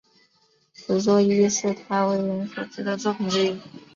[0.73, 3.59] 此作亦是他为人所知的作品之一。